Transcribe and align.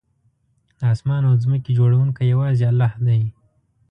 د 0.79 0.79
آسمان 0.93 1.21
او 1.29 1.33
ځمکې 1.43 1.71
جوړونکی 1.77 2.23
یوازې 2.33 2.65
الله 2.71 2.91
دی 3.07 3.21